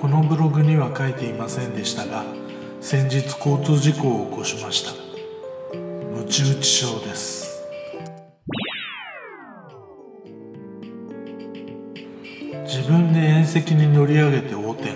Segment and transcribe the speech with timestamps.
[0.00, 2.24] このブログには書いていませんでしたが
[2.80, 4.92] 先日交通事故を起こしました。
[5.74, 7.64] ムチ打ち症です。
[12.64, 14.92] 自分で縁石に乗り上げて横転。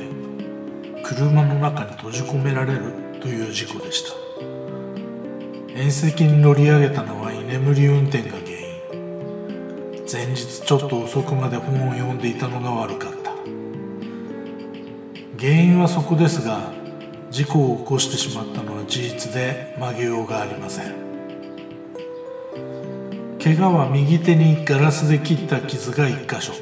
[1.02, 3.02] 車の中に閉じ込められる。
[3.22, 4.10] という事故でした。
[5.76, 8.62] 縁石に乗り上げたのは居眠り運転が原因。
[10.12, 13.11] 前日ちょっと遅くまで本を読んでいたのが悪かった。
[15.42, 16.70] 原因はそこですが
[17.28, 20.94] 事故を起こしてしまったのは事実で曲げようがありません。
[23.42, 26.52] 怪我は右手にガラスで切った傷が1箇所。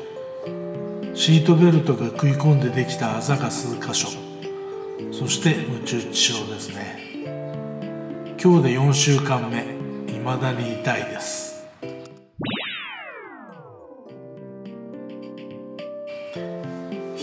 [1.15, 4.09] シートベルトが食い込んでできたあざが数箇所。
[5.13, 6.99] そしてムチ打ち症ですね。
[8.43, 9.79] 今日で4週間目。
[10.07, 11.51] 未だに痛いです。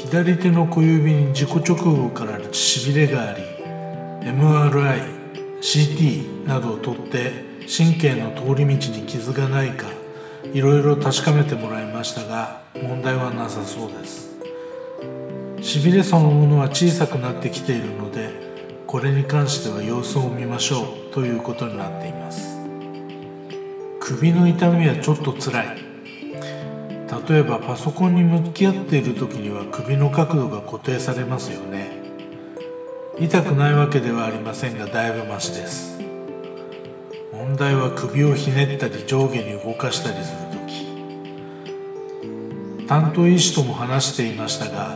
[0.09, 3.43] 左手の小指に事故直後からしびれがあり
[4.21, 7.33] MRI、CT などを取って
[7.67, 9.85] 神経の通り道に傷がないか
[10.53, 14.37] いろいろ確かめてもらいましたが問題はなさそうです。
[15.61, 18.29] しびれそのものは小さくなってきているので
[18.87, 22.57] これに関しては様子を見ましょうということになっています。
[23.99, 25.86] 首の痛みはちょっとつらい。
[27.29, 32.05] 例えばパソコンに向き合っている時には首の角度が固定されますよね。
[33.19, 35.99] 痛くないわけではありませんがだいぶマシです。
[37.31, 40.57] 問題は首をひねったり上下に動かしたりする時。
[42.87, 44.95] 担当医師とも話していましたが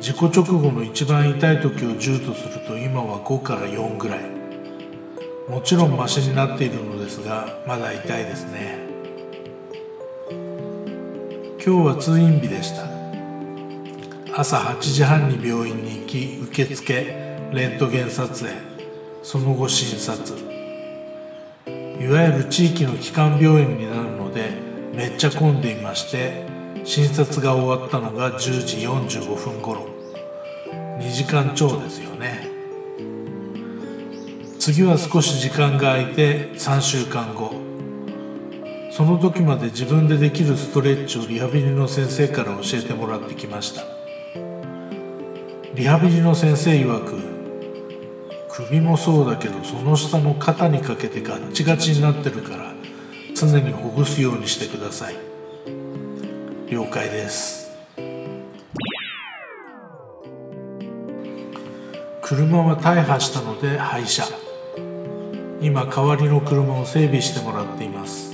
[0.00, 4.20] 事故直後の一番痛い時を10とすると今は5から4ぐらい。
[5.48, 8.81] もちろんマシになっているのですがまだ痛いですね。
[11.64, 12.88] 今日は通院日でした。
[14.36, 16.92] 朝8時半に病院に行き受付
[17.52, 18.52] レントゲン撮影
[19.22, 20.36] その後診察。
[22.00, 24.50] いわゆる地域の基幹病院になるので
[24.92, 26.44] めっちゃ混んでいまして
[26.82, 28.78] 診察が終わったのが10時
[29.18, 29.86] 45分頃。
[30.98, 32.48] 2時間超ですよね。
[34.58, 37.71] 次は少し時間が空いて3週間後。
[38.94, 43.84] その時まで自分でできるストレッチをリハビリの先生から教えてもらってきました。
[45.74, 47.18] リハビリの先生曰く
[48.50, 52.74] 首もそうだけどその下の肩にかけてガッチガチになってるから
[53.34, 55.16] 常にほぐすようにしてください。
[56.68, 57.72] 了解です。
[62.20, 64.24] 車は大破したので廃車。
[65.62, 68.31] 今代わりの車を整備してもらっています。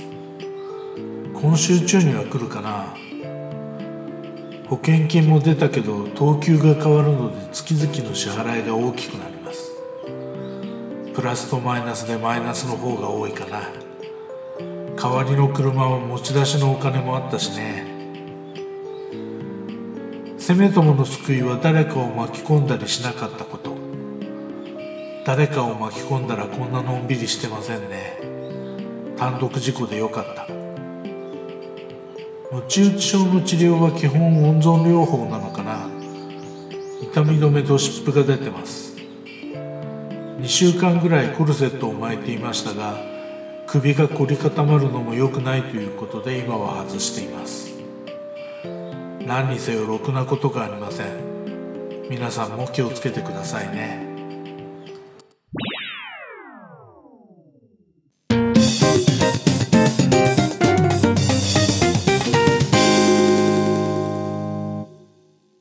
[1.41, 2.93] 今週中には来るかな。
[4.67, 9.71] 保険金も出たけど等級が変わるので月々の支払いが大きくなります。
[11.15, 13.61] プラスとマイナスでマイナスの方が多いかな。
[15.01, 17.85] 代わりの車は持ち出しのお金もあったしね。
[20.37, 23.77] せめともの救いは誰かを巻き込んだりしなかったこと。
[25.25, 28.19] 誰かを巻き込んだらこんなのんびりしてませんね。
[29.15, 30.58] 単独事故でよかった。
[32.51, 35.87] ムチ打ち症の治療は基本温存療法なのかな。
[36.99, 38.95] 痛み止めと湿布が出てます。
[40.39, 42.97] 2週間ぐらいコルセットを巻いていましたが
[43.67, 47.71] 首が凝り固まるのも良くないということで今は外しています。
[49.27, 52.09] 何にせよろくなことがありません。
[52.09, 54.08] 皆さんも気をつけてくださいね。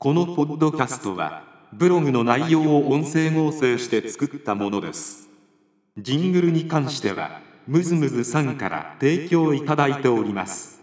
[0.09, 5.29] このポッドキャストはブログの内容を音声合成して作ったものです。
[5.99, 10.78] ジングルに関してはムズムズさんから提供いただいております。